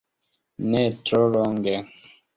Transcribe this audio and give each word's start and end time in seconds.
Ne 0.71 0.81
tro 1.11 1.21
longe. 1.37 1.75